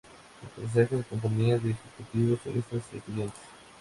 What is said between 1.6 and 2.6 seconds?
ejecutivos,